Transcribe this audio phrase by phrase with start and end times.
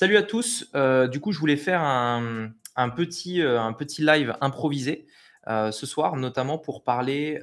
[0.00, 0.66] Salut à tous.
[0.74, 2.54] Euh, du coup, je voulais faire un,
[2.96, 5.04] petit, euh, petit live improvisé
[5.46, 7.42] euh, ce soir, notamment pour parler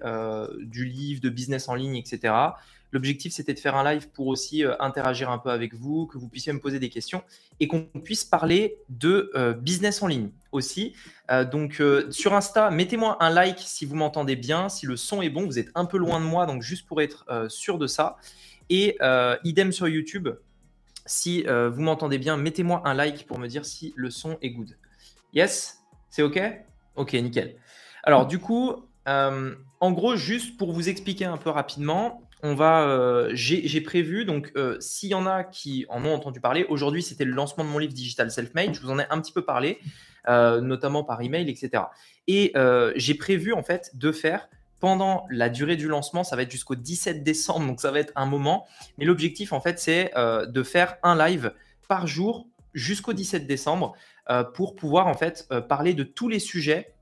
[0.61, 2.33] du livre, de business en ligne, etc.
[2.91, 6.27] L'objectif, c'était de faire un live pour aussi interagir un peu avec vous, que vous
[6.27, 7.21] puissiez me poser des questions
[7.59, 9.31] et qu'on puisse parler de
[9.61, 10.95] business en ligne aussi.
[11.51, 11.79] donc,
[12.09, 15.45] sur Insta, mettez-moi un like si vous m'entendez bien, si le son est bon.
[15.45, 18.17] Vous êtes un peu loin de moi, donc juste pour être sûr de ça.
[18.71, 18.97] Et
[19.43, 20.29] idem sur YouTube,
[21.07, 24.51] si euh, vous m'entendez bien, mettez-moi un like pour me dire si le son est
[24.51, 24.77] good.
[25.33, 25.79] Yes?
[26.09, 26.39] C'est OK?
[26.95, 27.55] OK, nickel.
[28.03, 32.87] Alors, du coup, euh, en gros, juste pour vous expliquer un peu rapidement, on va,
[32.87, 37.25] euh, j'ai prévu, donc s'il y en a qui en ont entendu parler, aujourd'hui c'était
[37.25, 39.79] le lancement de mon livre Digital Self-Made, je vous en ai un petit peu parlé,
[40.27, 41.85] notamment par email, etc.
[42.27, 42.53] Et
[42.95, 46.75] j'ai prévu en fait de faire pendant la durée du lancement, ça va être jusqu'au
[46.75, 48.67] 17 décembre, donc ça va être un moment.
[48.97, 51.53] Mais l'objectif, en fait, c'est euh, de faire un live
[51.87, 53.93] par jour jusqu'au 17 décembre
[54.29, 56.93] euh, pour pouvoir, en fait, euh, parler de tous les sujets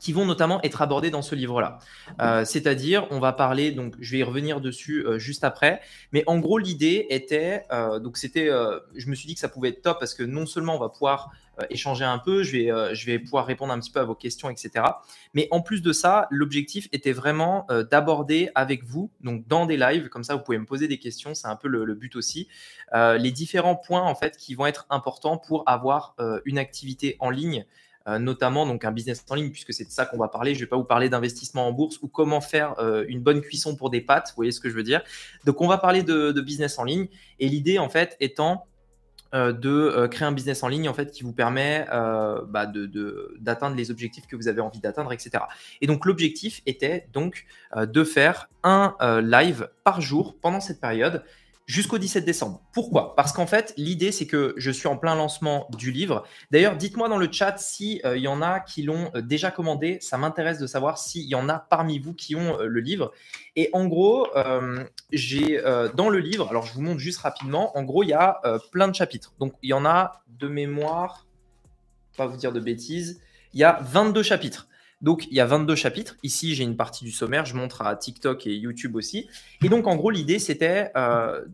[0.00, 1.78] qui vont notamment être abordés dans ce livre-là.
[2.44, 5.80] C'est-à-dire, on va parler, donc je vais y revenir dessus juste après,
[6.12, 7.64] mais en gros l'idée était,
[8.02, 8.48] donc c'était,
[8.94, 10.88] je me suis dit que ça pouvait être top parce que non seulement on va
[10.88, 14.00] pouvoir euh, échanger un peu, je vais, euh, je vais pouvoir répondre un petit peu
[14.00, 14.86] à vos questions, etc.
[15.34, 19.76] Mais en plus de ça, l'objectif était vraiment euh, d'aborder avec vous, donc dans des
[19.76, 22.48] lives, comme ça vous pouvez me poser des questions, c'est un peu le, but aussi,
[22.94, 27.66] les différents points en fait qui vont être importants pour avoir une activité en ligne.
[28.18, 30.54] Notamment donc un business en ligne, puisque c'est de ça qu'on va parler.
[30.54, 32.74] Je ne vais pas vous parler d'investissement en bourse ou comment faire
[33.08, 35.02] une bonne cuisson pour des pâtes, vous voyez ce que je veux dire.
[35.44, 38.66] Donc on va parler de, business en ligne, et l'idée en fait étant
[39.34, 42.70] euh, de euh, créer un business en ligne en fait qui vous permet euh, bah,
[43.40, 45.44] d'atteindre les objectifs que vous avez envie d'atteindre, etc.
[45.80, 51.24] Et donc l'objectif était donc de faire un live par jour pendant cette période
[51.66, 52.60] jusqu'au 17 décembre.
[52.72, 53.14] Pourquoi?
[53.14, 56.24] Parce qu'en fait, l'idée, c'est que je suis en plein lancement du livre.
[56.50, 59.98] D'ailleurs, dites-moi dans le chat s'il il y en a qui l'ont déjà commandé.
[60.00, 63.12] Ça m'intéresse de savoir s'il y en a parmi vous qui ont le livre.
[63.56, 67.76] Et en gros, euh, j'ai euh, dans le livre, alors je vous montre juste rapidement,
[67.76, 69.34] en gros, il y a euh, plein de chapitres.
[69.38, 71.26] Donc, il y en a de mémoire,
[72.16, 73.20] pas vous dire de bêtises,
[73.52, 74.68] il y a 22 chapitres.
[75.02, 76.16] Donc, il y a 22 chapitres.
[76.22, 77.44] Ici, j'ai une partie du sommaire.
[77.44, 79.28] Je montre à TikTok et YouTube aussi.
[79.62, 80.92] Et donc, en gros, l'idée, c'était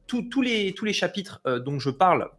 [0.06, 2.30] tous les, tous les chapitres dont je parle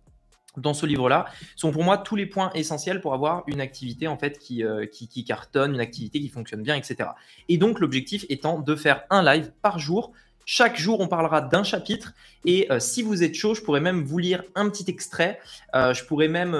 [0.57, 1.25] dans ce livre-là
[1.55, 4.85] sont pour moi tous les points essentiels pour avoir une activité en fait qui, euh,
[4.85, 7.09] qui, cartonne, une activité qui fonctionne bien, etc.
[7.47, 10.11] Et donc l'objectif étant de faire un live par jour.
[10.51, 12.13] Chaque jour, on parlera d'un chapitre.
[12.43, 15.39] Et euh, si vous êtes chaud, je pourrais même vous lire un petit extrait.
[15.75, 16.55] Euh, je pourrais même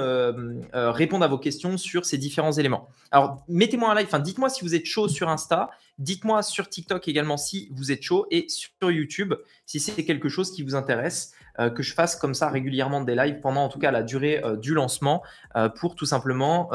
[0.72, 2.88] répondre à vos questions sur ces différents éléments.
[3.10, 4.06] Alors, mettez-moi un like.
[4.06, 5.70] Enfin, dites-moi si vous êtes chaud sur Insta.
[5.98, 8.26] Dites-moi sur TikTok également si vous êtes chaud.
[8.30, 9.34] Et sur YouTube,
[9.66, 11.34] si c'est quelque chose qui vous intéresse.
[11.58, 14.40] Euh, que je fasse comme ça régulièrement des lives pendant en tout cas la durée
[14.44, 15.22] euh, du lancement
[15.56, 16.70] euh, pour tout simplement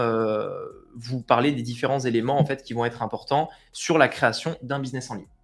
[0.98, 4.80] vous parler des différents éléments en fait qui vont être importants sur la création d'un
[4.80, 5.35] business en ligne.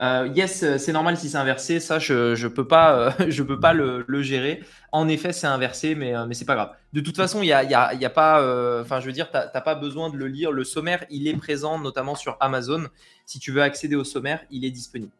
[0.00, 1.80] Yes, c'est normal si c'est inversé.
[1.80, 4.62] Ça, je ne peux pas, je peux pas le, gérer.
[4.92, 6.72] En effet, c'est inversé, mais, mais c'est pas grave.
[6.92, 8.80] De toute façon, il a, pas.
[8.80, 10.52] Enfin, je veux dire, tu n'as pas besoin de le lire.
[10.52, 12.86] Le sommaire, il est présent notamment sur Amazon.
[13.26, 15.12] Si tu veux accéder au sommaire, il est disponible.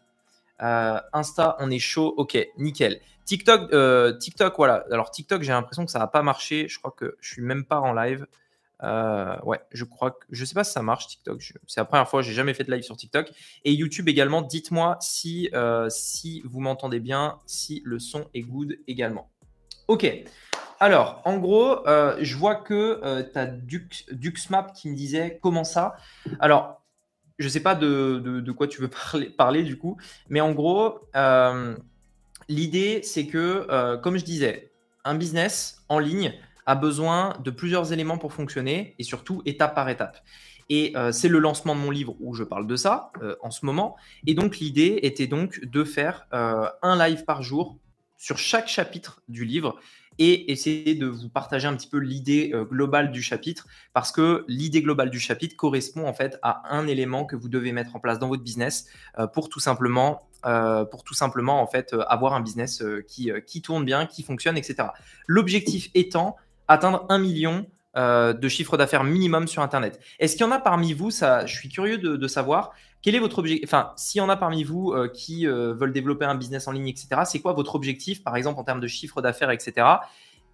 [0.63, 2.15] Euh, Insta, on est chaud.
[2.17, 3.01] Ok, nickel.
[3.25, 4.85] TikTok, euh, TikTok, voilà.
[4.91, 6.67] Alors TikTok, j'ai l'impression que ça n'a pas marché.
[6.69, 8.27] Je crois que je suis même pas en live.
[8.83, 11.43] Euh, ouais, je crois que je sais pas si ça marche TikTok.
[11.67, 13.31] C'est la première fois, j'ai jamais fait de live sur TikTok
[13.65, 14.43] et YouTube également.
[14.43, 15.51] Dites-moi si
[15.89, 19.31] si vous m'entendez bien, si le son est good également.
[19.89, 20.07] Ok.
[20.81, 25.97] Alors, en gros, je vois que tu as Dux, Duxmap qui me disait comment ça?
[26.39, 26.79] Alors,
[27.39, 28.91] je sais pas de, quoi tu veux
[29.37, 29.97] parler, du coup,
[30.29, 31.77] mais en gros, euh,
[32.49, 34.71] l'idée, c'est que, euh, comme je disais,
[35.05, 36.35] un business en ligne
[36.69, 40.19] a besoin de plusieurs éléments pour fonctionner et surtout étape par étape.
[40.69, 43.11] Et euh, c'est le lancement de mon livre où je parle de ça
[43.43, 43.97] en ce moment.
[44.27, 47.79] Et donc l'idée était donc de faire un live par jour
[48.19, 49.79] sur chaque chapitre du livre
[50.19, 54.45] et essayer de vous partager un petit peu l'idée euh, globale du chapitre parce que
[54.49, 58.01] l'idée globale du chapitre correspond en fait à un élément que vous devez mettre en
[58.01, 58.87] place dans votre business
[59.19, 63.61] euh, pour tout simplement euh, pour tout simplement en fait avoir un business qui, qui
[63.61, 64.91] tourne bien, qui fonctionne, etc.
[65.27, 66.37] L'objectif étant
[66.69, 67.67] atteindre un million
[67.97, 69.99] de chiffre d'affaires minimum sur Internet.
[70.21, 72.71] Est-ce qu'il y en a parmi vous, ça, je suis curieux de, savoir,
[73.03, 75.93] quel est votre objectif Enfin, s'il y en a parmi vous euh, qui euh, veulent
[75.93, 78.87] développer un business en ligne, etc., c'est quoi votre objectif, par exemple, en termes de
[78.87, 79.87] chiffre d'affaires, etc.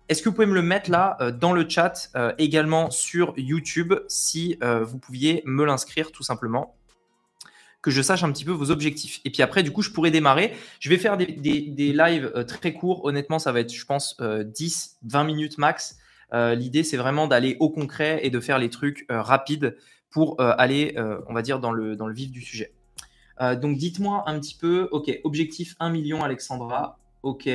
[0.09, 3.95] Est-ce que vous pouvez me le mettre là euh, dans le chat également sur YouTube
[4.09, 6.77] si vous pouviez me l'inscrire tout simplement?
[7.81, 9.21] Que je sache un petit peu vos objectifs.
[9.27, 10.55] Et puis après, du coup, je pourrais démarrer.
[10.81, 13.05] Je vais faire des, des, lives euh, très courts.
[13.05, 15.99] Honnêtement, ça va être, je pense, 10, 20 minutes max.
[16.33, 19.77] L'idée, c'est vraiment d'aller au concret et de faire les trucs rapides
[20.11, 20.97] pour aller,
[21.29, 22.73] on va dire, dans le, dans le vif du sujet.
[23.41, 26.99] donc, dites-moi un petit peu, OK, objectif 1 million, Alexandra.
[27.23, 27.49] OK.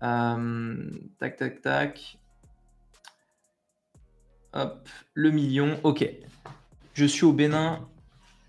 [0.00, 2.18] tac, tac, tac.
[4.54, 5.78] Hop, le million.
[5.82, 6.08] OK.
[6.94, 7.88] Je suis au Bénin.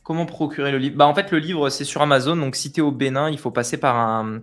[0.04, 0.98] Comment procurer le livre?
[0.98, 2.36] Bah, En fait, le livre, c'est sur Amazon.
[2.36, 4.42] Donc, si tu es au Bénin, il faut passer par un.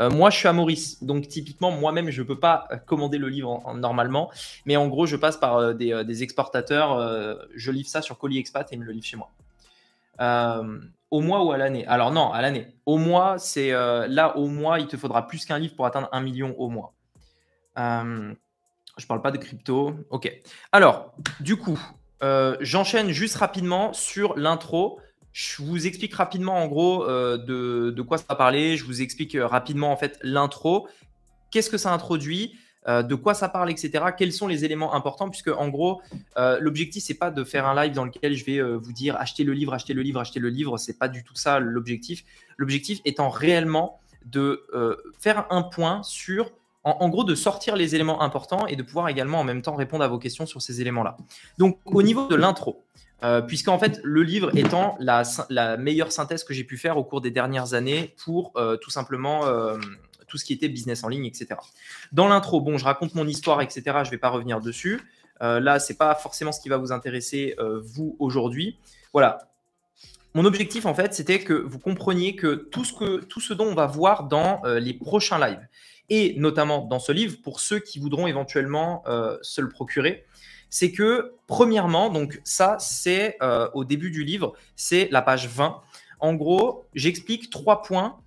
[0.00, 1.02] Euh, moi, je suis à Maurice.
[1.02, 4.30] Donc, typiquement, moi-même, je ne peux pas commander le livre normalement.
[4.64, 7.38] Mais en gros, je passe par euh, euh, des, exportateurs.
[7.54, 9.30] je livre ça sur Colis Expat et ils me le livrent chez moi.
[11.10, 11.86] au mois ou à l'année?
[11.86, 12.68] Alors, non, à l'année.
[12.86, 16.20] Au mois, c'est là, au mois, il te faudra plus qu'un livre pour atteindre un
[16.20, 16.92] million au mois.
[17.76, 19.94] Je parle pas de crypto.
[20.10, 20.30] Ok.
[20.72, 21.78] Alors, du coup,
[22.22, 25.00] euh, j'enchaîne juste rapidement sur l'intro.
[25.32, 28.76] Je vous explique rapidement en gros euh, de, quoi ça va parler.
[28.76, 30.88] Je vous explique euh, rapidement en fait l'intro.
[31.50, 34.02] Qu'est-ce que ça introduit de quoi ça parle, etc.
[34.16, 36.00] Quels sont les éléments importants Puisque en gros,
[36.36, 39.52] l'objectif c'est pas de faire un live dans lequel je vais vous dire achetez le
[39.52, 40.78] livre, achetez le livre, achetez le livre.
[40.78, 42.24] C'est pas du tout ça l'objectif.
[42.56, 44.64] L'objectif étant réellement de
[45.18, 46.50] faire un point sur
[46.84, 50.04] en, gros, de sortir les éléments importants et de pouvoir également en même temps répondre
[50.04, 51.16] à vos questions sur ces éléments-là.
[51.58, 52.84] Donc, au niveau de l'intro,
[53.24, 57.20] euh, puisqu'en fait, le livre étant la, meilleure synthèse que j'ai pu faire au cours
[57.20, 59.76] des dernières années pour euh, tout simplement euh,
[60.28, 61.56] tout ce qui était business en ligne, etc.
[62.12, 63.82] Dans l'intro, bon, je raconte mon histoire, etc.
[63.86, 65.00] Je ne vais pas revenir dessus.
[65.40, 68.78] là, ce n'est pas forcément ce qui va vous intéresser, vous, aujourd'hui.
[69.12, 69.38] Voilà.
[70.34, 73.64] Mon objectif, en fait, c'était que vous compreniez que tout ce, que, tout ce dont
[73.64, 75.66] on va voir dans les prochains lives,
[76.10, 79.02] et notamment dans ce livre, pour ceux qui voudront éventuellement
[79.40, 80.26] se le procurer,
[80.70, 85.80] c'est que premièrement, donc ça c'est euh, au début du livre, c'est la page 20.
[86.20, 88.18] En gros, j'explique trois points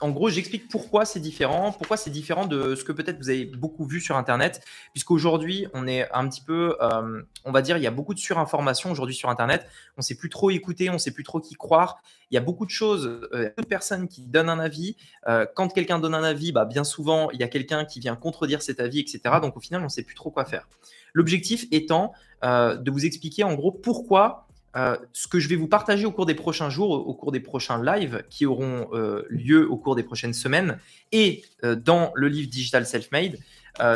[0.00, 3.44] en gros, j'explique pourquoi c'est différent, pourquoi c'est différent de ce que peut-être vous avez
[3.44, 4.62] beaucoup vu sur Internet,
[4.92, 8.18] puisqu'aujourd'hui, on est un petit peu, euh, on va dire, il y a beaucoup de
[8.18, 9.66] surinformation aujourd'hui sur Internet.
[9.96, 11.98] On ne sait plus trop écouter, on ne sait plus trop qui croire.
[12.30, 14.96] Il y a beaucoup de choses, euh, de personnes qui donnent un avis.
[15.28, 18.16] Euh, quand quelqu'un donne un avis, bah, bien souvent, il y a quelqu'un qui vient
[18.16, 19.20] contredire cet avis, etc.
[19.42, 20.66] Donc au final, on ne sait plus trop quoi faire.
[21.14, 22.12] L'objectif étant
[22.42, 26.26] de vous expliquer en gros pourquoi euh, ce que je vais vous partager au cours
[26.26, 30.02] des prochains jours, au cours des prochains lives qui auront euh, lieu au cours des
[30.02, 30.78] prochaines semaines
[31.10, 33.38] et euh, dans le livre Digital Self-Made.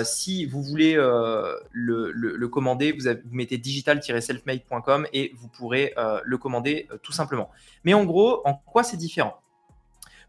[0.05, 5.93] si vous voulez le, commander, vous, mettez digital-selfmade.com et vous pourrez
[6.25, 7.51] le commander tout simplement.
[7.85, 9.42] Mais en gros, en quoi c'est différent?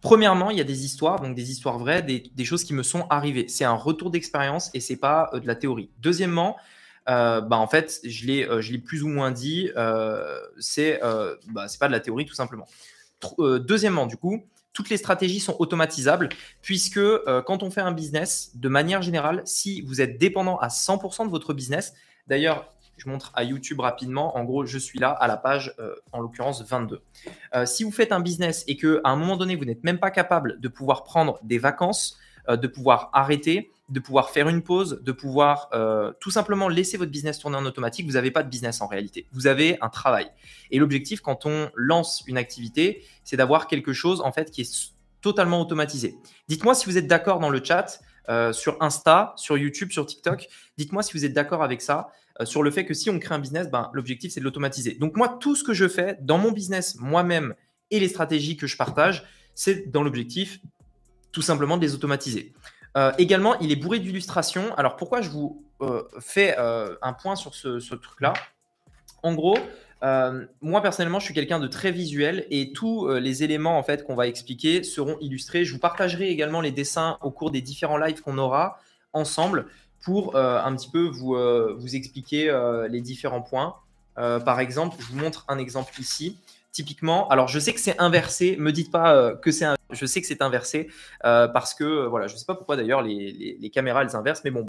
[0.04, 3.08] Premièrement, il y a des histoires, donc des histoires vraies, des, choses qui me sont
[3.10, 3.48] arrivées.
[3.48, 5.90] C'est un retour d'expérience et c'est pas de la théorie.
[6.00, 6.58] Deuxièmement,
[7.10, 11.00] euh, bah, en fait, je l'ai, euh, je l'ai plus ou moins dit, euh, c'est,
[11.48, 12.68] bah, c'est pas de la théorie tout simplement.
[13.40, 16.28] deuxièmement, du coup, toutes les stratégies sont automatisables
[16.62, 17.00] puisque
[17.46, 21.32] quand on fait un business, de manière générale, si vous êtes dépendant à 100% de
[21.32, 21.94] votre business,
[22.28, 22.70] d'ailleurs,
[23.04, 24.38] je montre à YouTube rapidement.
[24.38, 25.76] En gros, je suis là à la page,
[26.12, 27.02] en l'occurrence 22.
[27.66, 30.12] si vous faites un business et que à un moment donné, vous n'êtes même pas
[30.12, 32.18] capable de pouvoir prendre des vacances,
[32.48, 37.12] de pouvoir arrêter, de pouvoir faire une pause, de pouvoir euh, tout simplement laisser votre
[37.12, 39.28] business tourner en automatique, vous n'avez pas de business en réalité.
[39.32, 40.28] Vous avez un travail.
[40.72, 44.94] Et l'objectif, quand on lance une activité, c'est d'avoir quelque chose en fait qui est
[45.22, 46.18] totalement automatisé.
[46.48, 50.48] Dites-moi si vous êtes d'accord dans le chat, euh, sur Insta, sur YouTube, sur TikTok.
[50.78, 52.08] Dites-moi si vous êtes d'accord avec ça, euh,
[52.44, 54.96] sur le fait que si on crée un business, ben, l'objectif, c'est de l'automatiser.
[54.96, 57.54] Donc moi, tout ce que je fais dans mon business moi-même
[57.92, 59.24] et les stratégies que je partage,
[59.56, 60.60] c'est dans l'objectif
[61.32, 62.54] tout simplement de les automatiser.
[62.96, 64.74] Euh, également, il est bourré d'illustrations.
[64.76, 68.34] Alors, pourquoi je vous euh, fais euh, un point sur ce, truc-là?
[69.24, 69.58] En gros,
[70.62, 74.16] moi personnellement, je suis quelqu'un de très visuel et tous les éléments en fait qu'on
[74.16, 75.64] va expliquer seront illustrés.
[75.64, 78.82] Je vous partagerai également les dessins au cours des différents lives qu'on aura
[79.14, 79.68] ensemble
[80.04, 81.38] pour un petit peu vous,
[81.78, 82.52] vous expliquer
[82.90, 83.76] les différents points.
[84.16, 86.38] par exemple, je vous montre un exemple ici
[86.74, 90.20] typiquement, alors je sais que c'est inversé, me dites pas euh, que c'est, je sais
[90.20, 90.90] que c'est inversé
[91.24, 94.52] euh, parce que euh, voilà, je sais pas pourquoi d'ailleurs les, caméras elles inversent, mais
[94.52, 94.66] bon,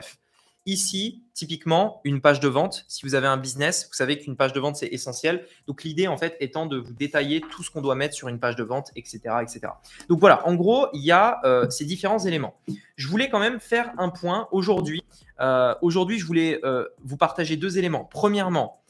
[0.66, 2.85] Ici, typiquement, une page de vente.
[2.88, 5.47] Si vous avez un business, vous savez qu'une page de vente c'est essentiel.
[5.66, 8.40] Donc l'idée en fait étant de vous détailler tout ce qu'on doit mettre sur une
[8.40, 9.61] page de vente, etc., etc.
[10.09, 12.54] Donc voilà, en gros, il y a ces différents éléments.
[12.97, 15.04] Je voulais quand même faire un point aujourd'hui.
[15.83, 16.61] aujourd'hui, je voulais
[17.02, 18.04] vous partager deux éléments.
[18.04, 18.80] Premièrement,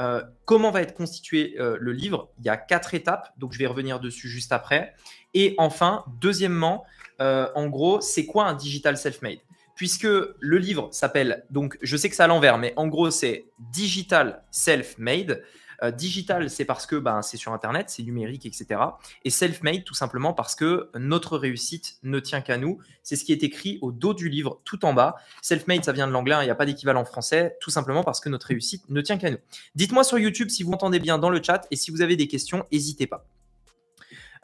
[0.00, 2.28] euh, comment va être constitué euh, le livre?
[2.38, 4.94] Il y a quatre étapes, donc je vais revenir dessus juste après.
[5.34, 6.84] Et enfin, deuxièmement,
[7.20, 9.38] euh, en gros, c'est quoi un digital self-made?
[9.74, 13.46] Puisque le livre s'appelle, donc je sais que c'est à l'envers, mais en gros, c'est
[13.58, 15.42] digital self-made.
[15.82, 18.80] Euh, digital, c'est parce que ben, c'est sur Internet, c'est numérique, etc.
[19.24, 22.78] Et self-made, tout simplement parce que notre réussite ne tient qu'à nous.
[23.02, 25.16] C'est ce qui est écrit au dos du livre, tout en bas.
[25.42, 28.20] Self-made, ça vient de l'anglais, hein, il n'y a pas d'équivalent français, tout simplement parce
[28.20, 29.38] que notre réussite ne tient qu'à nous.
[29.74, 32.28] Dites-moi sur YouTube si vous entendez bien dans le chat et si vous avez des
[32.28, 33.26] questions, n'hésitez pas.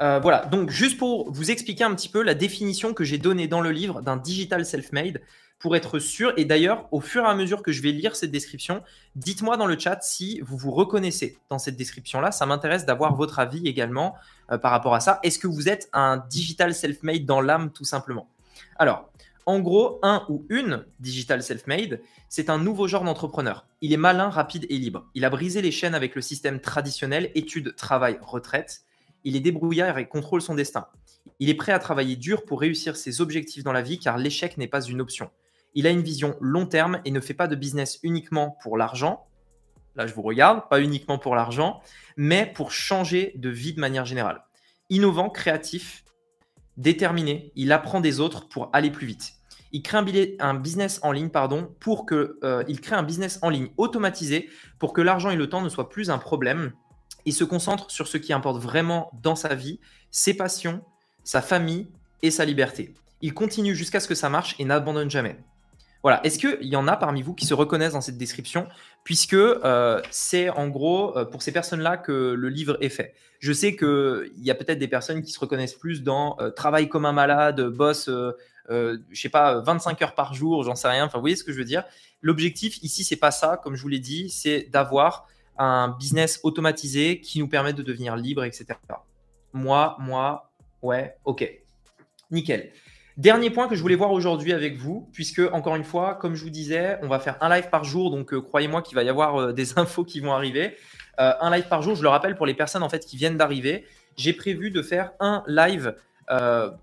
[0.00, 3.49] Euh, voilà, donc juste pour vous expliquer un petit peu la définition que j'ai donnée
[3.49, 5.21] dans le livre d'un digital self-made
[5.59, 6.33] pour être sûr.
[6.38, 8.83] Et d'ailleurs, au fur et à mesure que je vais lire cette description,
[9.14, 12.33] dites-moi dans le chat si vous vous reconnaissez dans cette description-là.
[12.33, 14.14] Ça m'intéresse d'avoir votre avis également
[14.50, 15.21] euh, par rapport à ça.
[15.23, 18.26] Est-ce que vous êtes un digital self-made dans l'âme tout simplement?
[18.78, 19.11] Alors,
[19.45, 23.66] en gros, un ou une digital self-made, c'est un nouveau genre d'entrepreneur.
[23.83, 25.07] Il est malin, rapide et libre.
[25.14, 28.83] Il a brisé les chaînes avec le système traditionnel études, travail, retraite.
[29.25, 30.87] Il est débrouillard et contrôle son destin.
[31.39, 34.57] Il est prêt à travailler dur pour réussir ses objectifs dans la vie car l'échec
[34.59, 35.31] n'est pas une option.
[35.75, 39.27] Il a une vision long terme et ne fait pas de business uniquement pour l'argent.
[39.97, 41.81] Là, je vous regarde, pas uniquement pour l'argent,
[42.17, 44.45] mais pour changer de vie de manière générale.
[44.89, 46.05] Innovant, créatif,
[46.77, 49.35] déterminé, il apprend des autres pour aller plus vite.
[49.73, 53.50] Il crée un, business en ligne, pardon, pour que euh, il crée un business en
[53.50, 56.73] ligne automatisé pour que l'argent et le temps ne soient plus un problème.
[57.25, 60.83] Il se concentre sur ce qui importe vraiment dans sa vie, ses passions,
[61.25, 61.89] sa famille
[62.23, 62.95] et sa liberté.
[63.23, 65.39] Il continue jusqu'à ce que ça marche et n'abandonne jamais.
[66.03, 66.25] Voilà.
[66.25, 68.67] Est-ce qu'il y en a parmi vous qui se reconnaissent dans cette description?
[69.05, 73.15] Puisque euh, c'est en gros euh, pour ces personnes-là que le livre est fait.
[73.39, 76.89] Je sais qu'il y a peut-être des personnes qui se reconnaissent plus dans euh, travail
[76.89, 78.09] comme un malade, boss,
[78.69, 81.05] je sais pas, 25 heures par jour, j'en sais rien.
[81.05, 81.85] Enfin, vous voyez ce que je veux dire?
[82.23, 85.27] L'objectif ici, c'est pas ça, comme je vous l'ai dit, c'est d'avoir
[85.61, 88.67] un business automatisé qui nous permet de devenir libre, etc.
[89.52, 90.50] Moi, moi,
[90.83, 91.49] ouais, ok.
[92.31, 92.73] Nickel.
[93.19, 96.43] Dernier point que je voulais voir aujourd'hui avec vous, puisque encore une fois, comme je
[96.43, 99.11] vous disais, on va faire un live par jour, donc euh, croyez-moi qu'il va y
[99.11, 100.76] avoir euh, des infos qui vont arriver.
[101.19, 103.37] Euh, un live par jour, je le rappelle pour les personnes en fait qui viennent
[103.37, 103.85] d'arriver,
[104.17, 105.95] j'ai prévu de faire un live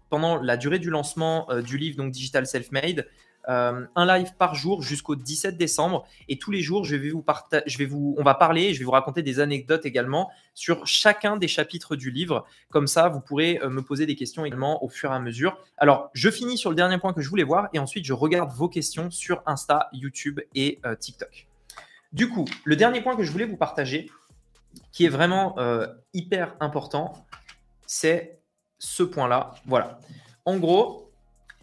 [0.09, 3.07] pendant la durée du lancement du livre donc Digital Self Made.
[3.49, 6.05] Euh, un live par jour jusqu'au 17 décembre.
[6.27, 7.23] Et tous les jours, je vais vous
[7.65, 11.37] je vais vous, on va parler, je vais vous raconter des anecdotes également sur chacun
[11.37, 12.45] des chapitres du livre.
[12.69, 15.57] Comme ça, vous pourrez euh, me poser des questions également au fur et à mesure.
[15.77, 18.51] Alors, je finis sur le dernier point que je voulais voir et ensuite je regarde
[18.51, 21.47] vos questions sur Insta, YouTube et euh, TikTok.
[22.11, 24.09] Du coup, le dernier point que je voulais vous partager,
[24.91, 25.55] qui est vraiment
[26.13, 27.25] hyper important,
[27.85, 28.39] c'est
[28.79, 29.55] ce point-là.
[29.65, 29.99] Voilà.
[30.45, 31.06] En gros,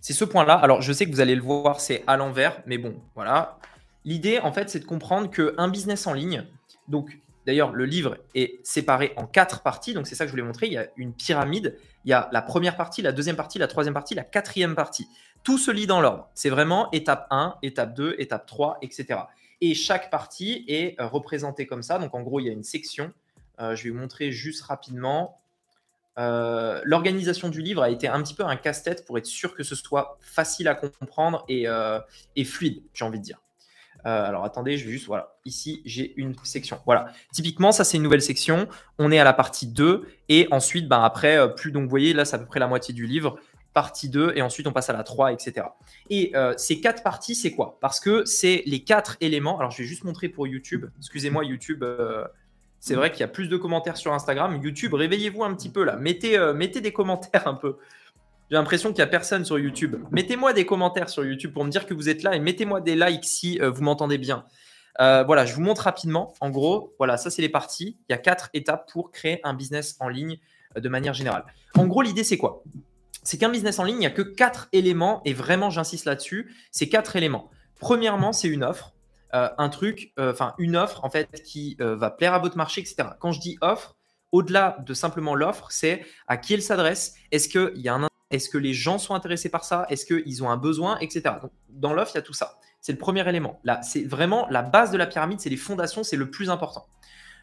[0.05, 0.53] c'est ce point-là.
[0.53, 3.59] Alors, je sais que vous allez le voir, c'est à l'envers, mais bon, voilà.
[4.05, 6.45] L'idée, en fait, c'est de comprendre qu'un business en ligne,
[6.89, 10.43] donc d'ailleurs, le livre est séparé en quatre parties, donc c'est ça que je voulais
[10.43, 10.67] montrer.
[10.67, 13.67] Il y a une pyramide, il y a la première partie, la deuxième partie, la
[13.67, 15.09] troisième partie, la quatrième partie.
[15.43, 16.29] Tout se lit dans l'ordre.
[16.35, 19.21] C'est vraiment étape 1, étape 2, étape 3, etc.
[19.63, 21.99] Et chaque partie est euh, représentée comme ça.
[21.99, 23.11] Donc, en gros, il y a une section.
[23.59, 25.41] Euh, je vais vous montrer juste rapidement.
[26.19, 29.63] Euh, l'organisation du livre a été un petit peu un casse-tête pour être sûr que
[29.63, 31.99] ce soit facile à comprendre et, euh,
[32.45, 33.41] fluide, j'ai envie de dire.
[34.07, 36.79] Euh, alors attendez, je vais juste, voilà, ici j'ai une section.
[36.85, 38.69] Voilà, typiquement ça c'est une nouvelle section,
[38.99, 42.25] on est à la partie 2 et ensuite ben, après, plus donc vous voyez là
[42.25, 43.39] c'est à peu près la moitié du livre,
[43.73, 45.69] partie 2 et ensuite on passe à la 3, etc.
[46.11, 47.79] Et ces quatre parties c'est quoi?
[47.81, 51.83] Parce que c'est les quatre éléments, alors je vais juste montrer pour YouTube, excusez-moi YouTube,
[52.85, 54.61] c'est vrai qu'il y a plus de commentaires sur Instagram.
[54.63, 55.97] YouTube, réveillez-vous un petit peu là.
[55.97, 57.79] Mettez, euh, des commentaires un peu.
[58.51, 59.97] J'ai l'impression qu'il n'y a personne sur YouTube.
[60.11, 62.95] Mettez-moi des commentaires sur YouTube pour me dire que vous êtes là et mettez-moi des
[62.95, 64.45] likes si euh, vous m'entendez bien.
[65.01, 66.35] Euh, voilà, je vous montre rapidement.
[66.43, 67.97] En gros, voilà, ça c'est les parties.
[68.11, 70.37] Il y a quatre étapes pour créer un business en ligne
[70.77, 71.47] de manière générale.
[71.79, 72.65] En gros, l'idée c'est quoi?
[73.23, 76.55] C'est qu'un business en ligne, il n'y a que quatre éléments et vraiment j'insiste là-dessus.
[76.71, 77.49] C'est quatre éléments.
[77.81, 78.94] Premièrement, c'est une offre.
[79.35, 82.57] Euh, un truc, euh, enfin une offre en fait qui euh, va plaire à votre
[82.57, 83.09] marché, etc.
[83.19, 83.97] Quand je dis offre,
[84.31, 87.15] au-delà de simplement l'offre, c'est à qui elle s'adresse.
[87.33, 89.87] Est-ce que y a un est-ce que les gens sont intéressés par ça?
[89.91, 91.37] Est-ce qu'ils ont un besoin, etc.
[91.69, 92.59] dans l'offre, il y a tout ça.
[92.81, 93.61] C'est le premier élément.
[93.65, 96.87] Là, c'est vraiment la base de la pyramide, c'est les fondations, c'est le plus important.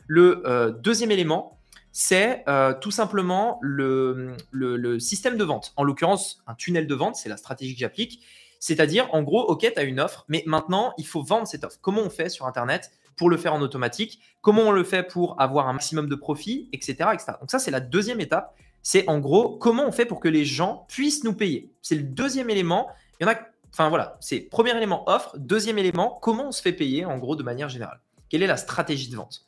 [0.07, 1.60] Le deuxième élément,
[1.93, 2.43] c'est
[2.81, 5.71] tout simplement le, le, système de vente.
[5.77, 8.21] En l'occurrence, un tunnel de vente, c'est la stratégie que j'applique.
[8.62, 11.80] C'est-à-dire, en gros, OK, tu as une offre, mais maintenant, il faut vendre cette offre.
[11.82, 14.22] Comment on fait sur Internet pour le faire en automatique?
[14.41, 17.10] Comment on le fait pour avoir un maximum de profit, etc.
[17.12, 17.34] etc.
[17.39, 18.56] Donc ça, c'est la deuxième étape.
[18.84, 21.74] C'est en gros, comment on fait pour que les gens puissent nous payer?
[21.82, 22.88] C'est le deuxième élément.
[23.20, 23.36] Il y en a,
[23.72, 25.36] enfin voilà, c'est premier élément offre.
[25.39, 28.00] Deuxième élément, comment on se fait payer, en gros, de manière générale?
[28.30, 29.41] Quelle est la stratégie de vente?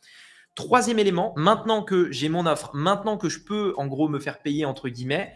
[0.55, 4.39] Troisième élément, maintenant que j'ai mon offre, maintenant que je peux en gros me faire
[4.39, 5.35] payer entre guillemets,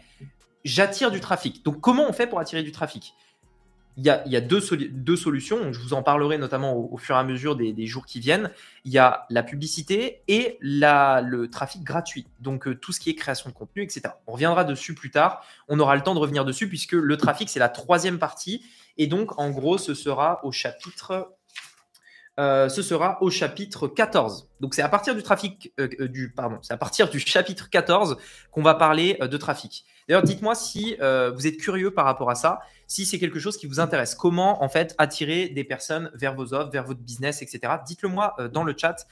[0.64, 1.64] j'attire du trafic.
[1.64, 3.14] Donc comment on fait pour attirer du trafic?
[3.98, 4.60] Il y a, deux,
[5.16, 5.72] solutions.
[5.72, 8.52] Je vous en parlerai notamment au, fur et à mesure des, jours qui viennent.
[8.84, 12.28] Il y a la publicité et la, le trafic gratuit.
[12.38, 14.02] Donc, euh, tout ce qui est création de contenu, etc.
[14.28, 15.44] On reviendra dessus plus tard.
[15.66, 18.64] On aura le temps de revenir dessus puisque le trafic, c'est la troisième partie.
[18.98, 21.34] Et donc, en gros, ce sera au chapitre
[22.38, 24.48] euh, ce sera au chapitre 14.
[24.60, 27.68] Donc c'est à partir du trafic euh, euh, du pardon, c'est à partir du chapitre
[27.68, 28.16] 14
[28.52, 29.84] qu'on va parler de trafic.
[30.08, 33.66] D'ailleurs, dites-moi si vous êtes curieux par rapport à ça, si c'est quelque chose qui
[33.66, 34.14] vous intéresse.
[34.14, 37.74] Comment en fait attirer des personnes vers vos offres, vers votre business, etc.
[37.86, 39.06] Dites-le moi dans le chat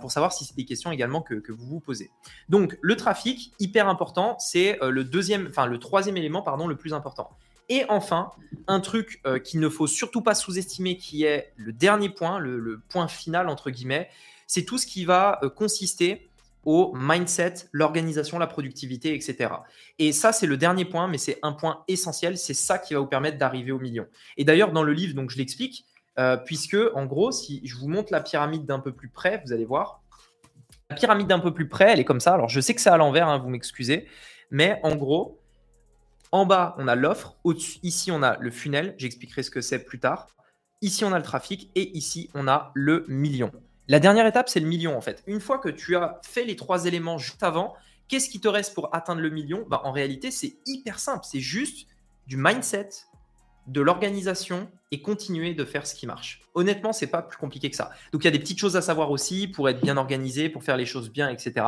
[0.00, 2.10] pour savoir si c'est des questions également que, vous vous posez.
[2.48, 6.94] Donc le trafic, hyper important, c'est le deuxième, enfin le troisième élément pardon le plus
[6.94, 7.36] important.
[7.70, 8.32] Et enfin,
[8.66, 12.82] un truc euh, qu'il ne faut surtout pas sous-estimer, qui est le dernier point, le,
[12.88, 14.10] point final, entre guillemets,
[14.48, 16.28] c'est tout ce qui va euh, consister
[16.64, 19.54] au mindset, l'organisation, la productivité, etc.
[19.98, 22.36] Et ça, c'est le dernier point, mais c'est un point essentiel.
[22.36, 24.06] C'est ça qui va vous permettre d'arriver au million.
[24.36, 25.86] Et d'ailleurs, dans le livre, donc je l'explique,
[26.18, 29.52] euh, puisque en gros, si je vous montre la pyramide d'un peu plus près, vous
[29.52, 30.02] allez voir.
[30.90, 32.34] La pyramide d'un peu plus près, elle est comme ça.
[32.34, 34.08] Alors, je sais que c'est à l'envers, hein, vous m'excusez,
[34.50, 35.39] mais en gros,
[36.32, 37.36] en bas, on a l'offre.
[37.82, 38.94] Ici, on a le funnel.
[38.98, 40.28] J'expliquerai ce que c'est plus tard.
[40.82, 41.70] Ici, on a le trafic.
[41.74, 43.50] Et ici, on a le million.
[43.88, 45.22] La dernière étape, c'est le million en fait.
[45.26, 47.74] Une fois que tu as fait les trois éléments juste avant,
[48.06, 49.66] qu'est-ce qui te reste pour atteindre le million?
[49.68, 51.26] Bah, En réalité, c'est hyper simple.
[51.28, 51.88] C'est juste
[52.28, 52.90] du mindset,
[53.70, 56.42] de l'organisation et continuer de faire ce qui marche.
[56.54, 57.90] Honnêtement, c'est pas plus compliqué que ça.
[58.12, 60.64] Donc il y a des petites choses à savoir aussi pour être bien organisé, pour
[60.64, 61.64] faire les choses bien, etc.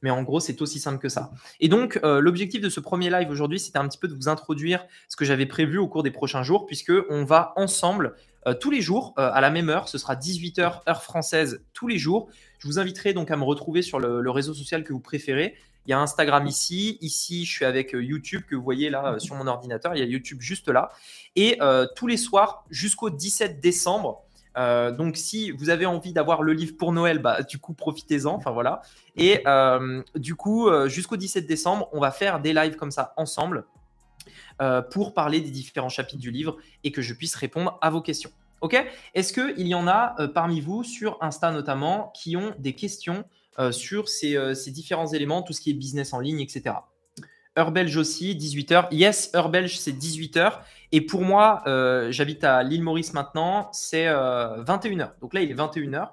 [0.00, 1.32] Mais en gros, c'est aussi simple que ça.
[1.60, 4.28] Et donc euh, l'objectif de ce premier live aujourd'hui, c'était un petit peu de vous
[4.28, 8.14] introduire ce que j'avais prévu au cours des prochains jours, puisque on va ensemble
[8.46, 9.88] euh, tous les jours euh, à la même heure.
[9.88, 12.30] Ce sera 18h heure française tous les jours.
[12.60, 15.56] Je vous inviterai donc à me retrouver sur le réseau social que vous préférez.
[15.86, 16.98] Il y a Instagram ici.
[17.00, 19.94] Ici, je suis avec euh, YouTube que vous voyez là euh, sur mon ordinateur.
[19.94, 20.90] Il y a YouTube juste là.
[21.34, 24.24] Et euh, tous les soirs jusqu'au 17 décembre.
[24.56, 28.34] donc, si vous avez envie d'avoir le livre pour Noël, bah, du coup, profitez-en.
[28.34, 28.82] Enfin, voilà.
[29.16, 29.42] Et
[30.14, 33.64] du coup, jusqu'au 17 décembre, on va faire des lives comme ça ensemble
[34.90, 38.30] pour parler des différents chapitres du livre et que je puisse répondre à vos questions.
[38.60, 38.76] OK?
[39.14, 43.24] Est-ce qu'il y en a parmi vous, sur Insta notamment, qui ont des questions
[43.70, 46.76] sur euh, ces, différents éléments, tout ce qui est business en ligne, etc.
[47.58, 48.88] Heure belge aussi, 18h.
[48.92, 50.60] Yes, heure belge, c'est 18h.
[50.92, 55.10] Et pour moi, euh, j'habite à l'île Maurice maintenant, c'est 21h.
[55.20, 56.08] Donc là, il est 21h.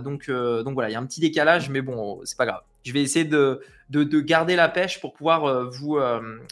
[0.00, 2.62] donc, donc voilà, il y a un petit décalage, mais bon, c'est pas grave.
[2.84, 3.60] Je vais essayer de,
[3.90, 5.98] de, garder la pêche pour pouvoir, vous,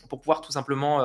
[0.08, 1.00] pour pouvoir tout simplement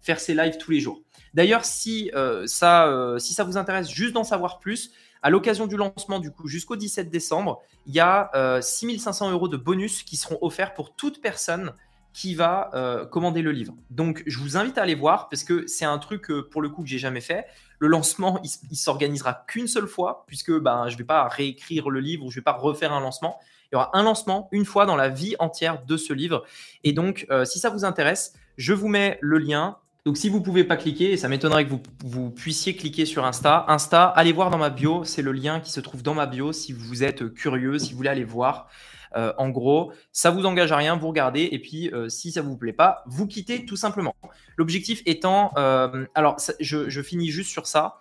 [0.00, 1.02] faire ces lives tous les jours.
[1.34, 2.10] D'ailleurs, si,
[2.46, 6.48] ça, si ça vous intéresse juste d'en savoir plus, à l'occasion du lancement, du coup,
[6.48, 10.94] jusqu'au 17 décembre, il y a 6500 euh, euros de bonus qui seront offerts pour
[10.94, 11.72] toute personne
[12.12, 13.74] qui va euh, commander le livre.
[13.90, 16.68] Donc, je vous invite à aller voir parce que c'est un truc euh, pour le
[16.68, 17.46] coup que j'ai jamais fait.
[17.78, 22.00] Le lancement, il, s'organisera qu'une seule fois puisque ben, je ne vais pas réécrire le
[22.00, 23.38] livre ou je ne vais pas refaire un lancement.
[23.70, 26.44] Il y aura un lancement une fois dans la vie entière de ce livre.
[26.84, 30.44] Et donc, si ça vous intéresse, je vous mets le lien donc si vous ne
[30.44, 34.50] pouvez pas cliquer, et ça m'étonnerait que vous, puissiez cliquer sur Insta, Insta, allez voir
[34.50, 37.32] dans ma bio, c'est le lien qui se trouve dans ma bio si vous êtes
[37.34, 38.70] curieux, si vous voulez aller voir.
[39.16, 42.42] Euh, en gros, ça vous engage à rien, vous regardez, et puis euh, si ça
[42.42, 44.14] vous plaît pas, vous quittez tout simplement.
[44.56, 48.00] L'objectif étant, euh, alors je, finis juste sur ça.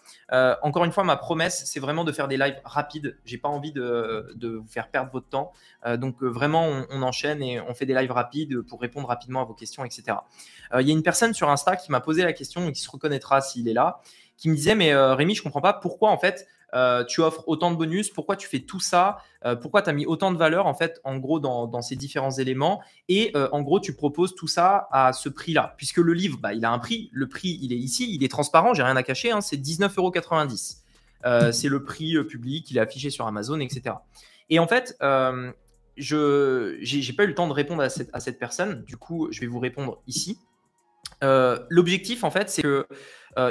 [0.62, 3.18] encore une fois, ma promesse, c'est vraiment de faire des lives rapides.
[3.26, 5.54] J'ai pas envie de, vous faire perdre votre temps.
[5.98, 9.54] donc vraiment, on, enchaîne et on fait des lives rapides pour répondre rapidement à vos
[9.54, 10.18] questions, etc.
[10.78, 12.90] Il y a une personne sur Insta qui m'a posé la question et qui se
[12.90, 14.02] reconnaîtra s'il est là,
[14.36, 17.72] qui me disait mais Rémi, je comprends pas pourquoi en fait euh, tu offres autant
[17.72, 20.66] de bonus, pourquoi tu fais tout ça, euh, pourquoi tu as mis autant de valeur
[20.68, 22.82] en fait en gros dans, ces différents éléments?
[23.08, 25.76] Et euh, en gros tu proposes tout ça à ce prix-là.
[25.78, 28.28] Puisque le livre bah, il a un prix, le prix il est ici, il est
[28.28, 31.52] transparent, j'ai rien à cacher, hein, c'est 19,90€.
[31.52, 33.96] c'est le prix public, il est affiché sur Amazon, etc.
[34.50, 34.98] Et en fait,
[35.98, 39.48] je n'ai pas eu le temps de répondre à cette personne, du coup je vais
[39.48, 40.38] vous répondre ici.
[41.22, 42.86] L'objectif en fait c'est que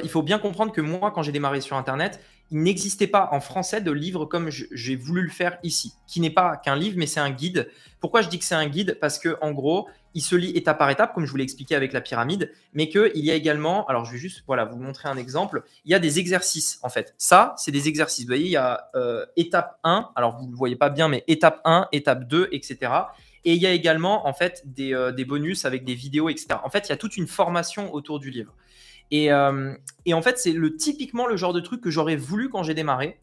[0.02, 3.40] il faut bien comprendre que moi quand j'ai démarré sur Internet, il n'existait pas en
[3.40, 7.06] français de livre comme j'ai voulu le faire ici, qui n'est pas qu'un livre, mais
[7.06, 7.68] c'est un guide.
[8.00, 8.98] Pourquoi je dis que c'est un guide?
[9.00, 11.74] Parce que en gros, il se lit étape par étape, comme je vous l'ai expliqué
[11.74, 15.08] avec la pyramide, mais qu'il y a également, alors je vais juste voilà, vous montrer
[15.08, 17.14] un exemple, il y a des exercices en fait.
[17.18, 18.24] Ça, c'est des exercices.
[18.24, 21.08] Vous voyez, il y a euh, étape 1, alors vous ne le voyez pas bien,
[21.08, 22.92] mais étape 1, étape 2, etc.
[23.44, 26.48] Et il y a également en fait des, euh, des bonus avec des vidéos, etc.
[26.64, 28.54] En fait, il y a toute une formation autour du livre.
[29.12, 32.74] Euh, et, en fait, c'est typiquement le genre de truc que j'aurais voulu quand j'ai
[32.74, 33.18] démarré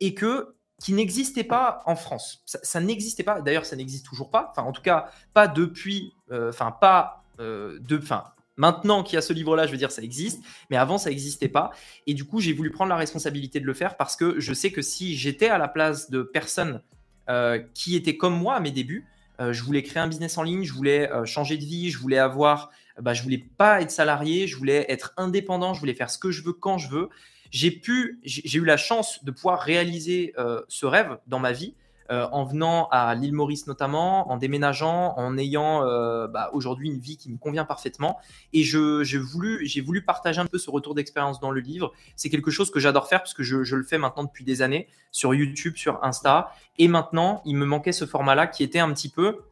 [0.00, 2.42] et que qui n'existait pas en France.
[2.44, 3.40] Ça, n'existait pas.
[3.40, 4.48] D'ailleurs, ça n'existe toujours pas.
[4.50, 6.12] Enfin, en tout cas, pas depuis.
[6.30, 7.98] Euh, enfin, pas euh, de.
[7.98, 8.24] Enfin,
[8.58, 11.48] Maintenant qu'il y a ce livre-là, je veux dire, ça existe, mais avant, ça n'existait
[11.48, 11.70] pas.
[12.06, 14.70] Et du coup, j'ai voulu prendre la responsabilité de le faire parce que je sais
[14.70, 16.82] que si j'étais à la place de personnes
[17.30, 19.06] euh, qui étaient comme moi à mes débuts,
[19.40, 22.70] je voulais créer un business en ligne, je voulais changer de vie, je voulais avoir,
[23.00, 26.30] bah, je voulais pas être salarié, je voulais être indépendant, je voulais faire ce que
[26.30, 27.08] je veux quand je veux.
[27.50, 30.34] J'ai pu, j'ai eu la chance de pouvoir réaliser
[30.68, 31.74] ce rêve dans ma vie
[32.12, 36.98] euh, en venant à l'île Maurice notamment, en déménageant, en ayant euh, bah, aujourd'hui une
[36.98, 38.18] vie qui me convient parfaitement.
[38.52, 41.92] Et j'ai voulu, voulu partager un peu ce retour d'expérience dans le livre.
[42.16, 44.88] C'est quelque chose que j'adore faire parce que je, le fais maintenant depuis des années
[45.10, 46.52] sur YouTube, sur Insta.
[46.78, 49.44] Et maintenant, il me manquait ce format-là qui était un petit peu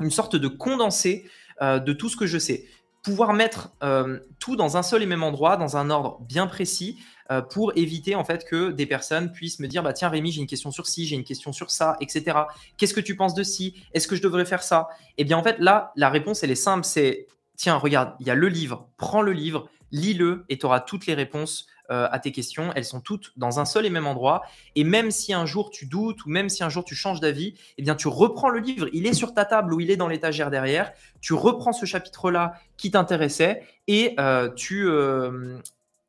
[0.00, 1.30] une sorte de condensé
[1.62, 2.66] euh, de tout ce que je sais
[3.08, 6.98] pouvoir mettre euh, tout dans un seul et même endroit, dans un ordre bien précis,
[7.30, 10.42] euh, pour éviter en fait que des personnes puissent me dire bah tiens Rémi j'ai
[10.42, 12.36] une question sur ci, j'ai une question sur ça, etc.
[12.76, 13.82] Qu'est-ce que tu penses de ci?
[13.94, 14.88] Est-ce que je devrais faire ça?
[15.16, 18.30] Eh bien en fait là la réponse elle est simple, c'est tiens regarde il y
[18.30, 22.18] a le livre, prends le livre, lis-le et tu auras toutes les réponses euh, à
[22.18, 22.70] tes questions.
[22.74, 24.42] Elles sont toutes dans un seul et même endroit.
[24.74, 27.54] Et même si un jour tu doutes ou même si un jour tu changes d'avis,
[27.78, 28.88] eh bien tu reprends le livre.
[28.92, 30.92] Il est sur ta table ou il est dans l'étagère derrière.
[31.22, 35.58] Tu reprends ce chapitre-là qui t'intéressait et euh, tu euh,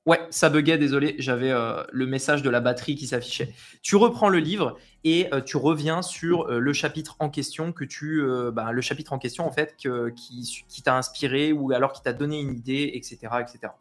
[0.06, 1.54] Ouais, ça buguait, désolé, j'avais
[1.92, 3.54] le message de la batterie qui s'affichait.
[3.84, 8.72] Tu reprends le livre et tu reviens sur le chapitre en question que tu, bah,
[8.72, 12.40] le chapitre en question en fait qui, qui t'a inspiré ou alors qui t'a donné
[12.40, 13.72] une idée, etc., etc.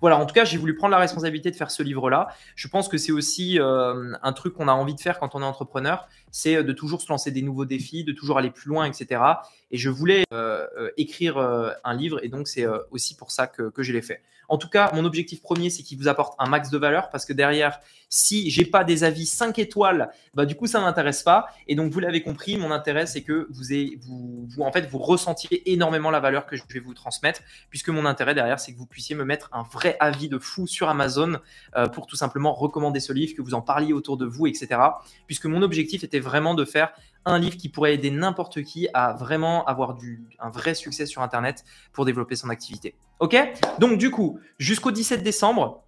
[0.00, 2.28] Voilà, en tout cas, j'ai voulu prendre la responsabilité de faire ce livre-là.
[2.56, 5.40] Je pense que c'est aussi euh, un truc qu'on a envie de faire quand on
[5.40, 8.84] est entrepreneur, c'est de toujours se lancer des nouveaux défis, de toujours aller plus loin,
[8.84, 9.22] etc.
[9.70, 13.70] Et je voulais euh, euh, écrire un livre, et donc c'est aussi pour ça que,
[13.70, 14.22] que je l'ai fait.
[14.48, 17.24] En tout cas, mon objectif premier, c'est qu'il vous apporte un max de valeur, parce
[17.24, 21.48] que derrière, si j'ai pas des avis 5 étoiles, bah du coup ça m'intéresse pas.
[21.68, 24.88] Et donc vous l'avez compris, mon intérêt c'est que vous, ayez, vous, vous en fait
[24.88, 28.72] vous ressentiez énormément la valeur que je vais vous transmettre, puisque mon intérêt derrière c'est
[28.72, 31.38] que vous puissiez me mettre un vrai avis de fou sur Amazon
[31.76, 34.80] euh, pour tout simplement recommander ce livre, que vous en parliez autour de vous, etc.
[35.26, 36.92] Puisque mon objectif était vraiment de faire
[37.24, 41.22] un livre qui pourrait aider n'importe qui à vraiment avoir du, un vrai succès sur
[41.22, 42.94] Internet pour développer son activité.
[43.20, 43.36] Ok?
[43.78, 45.84] Donc du coup, jusqu'au 17 décembre,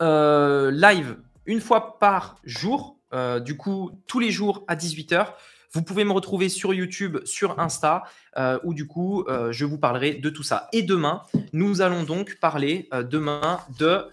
[0.00, 5.28] euh, live une fois par jour, euh, du coup tous les jours à 18h.
[5.72, 8.04] Vous pouvez me retrouver sur YouTube, sur Insta,
[8.38, 10.68] euh, où du coup, euh, je vous parlerai de tout ça.
[10.72, 14.06] Et demain, nous allons donc parler demain de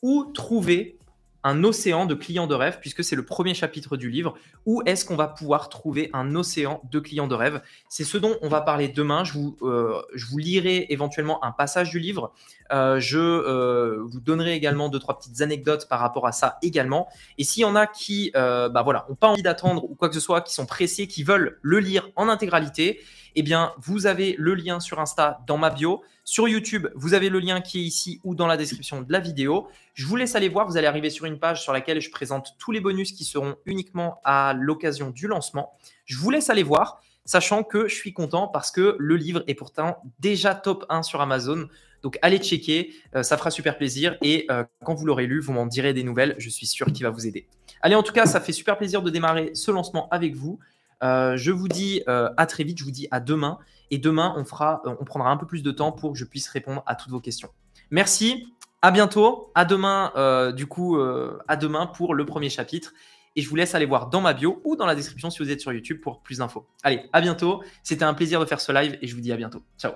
[0.00, 0.96] où trouver
[1.44, 4.34] un océan de clients de rêve, puisque c'est le premier chapitre du livre.
[4.66, 7.62] Où est-ce qu'on va pouvoir trouver un océan de clients de rêve?
[7.88, 9.24] C'est ce dont on va parler demain.
[9.24, 12.32] Je vous, euh, je vous lirai éventuellement un passage du livre.
[12.72, 17.08] Euh, je euh, vous donnerai également deux, trois petites anecdotes par rapport à ça également.
[17.38, 20.14] Et s'il y en a qui bah voilà, n'ont pas envie d'attendre ou quoi que
[20.14, 23.00] ce soit, qui sont pressés, qui veulent le lire en intégralité,
[23.34, 26.02] eh bien, vous avez le lien sur Insta dans ma bio.
[26.24, 29.20] Sur YouTube, vous avez le lien qui est ici ou dans la description de la
[29.20, 29.68] vidéo.
[29.94, 30.66] Je vous laisse aller voir.
[30.66, 33.56] Vous allez arriver sur une page sur laquelle je présente tous les bonus qui seront
[33.66, 35.72] uniquement à l'occasion du lancement.
[36.04, 39.54] Je vous laisse aller voir, sachant que je suis content parce que le livre est
[39.54, 41.68] pourtant déjà top 1 sur Amazon.
[42.02, 44.16] Donc allez checker, euh, ça fera super plaisir.
[44.22, 46.34] Et euh, quand vous l'aurez lu, vous m'en direz des nouvelles.
[46.38, 47.46] Je suis sûr qu'il va vous aider.
[47.80, 50.60] Allez, en tout cas, ça fait super plaisir de démarrer ce lancement avec vous.
[51.02, 53.58] Euh, je vous dis euh, à très vite, je vous dis à demain.
[53.90, 56.24] Et demain, on, fera, euh, on prendra un peu plus de temps pour que je
[56.24, 57.50] puisse répondre à toutes vos questions.
[57.90, 59.50] Merci, à bientôt.
[59.54, 60.12] À demain,
[60.56, 60.98] du coup,
[61.46, 62.94] à demain pour le premier chapitre.
[63.36, 65.50] Et je vous laisse aller voir dans ma bio ou dans la description si vous
[65.50, 66.66] êtes sur YouTube pour plus d'infos.
[66.82, 67.62] Allez, à bientôt.
[67.82, 69.62] C'était un plaisir de faire ce live et je vous dis à bientôt.
[69.78, 69.92] Ciao.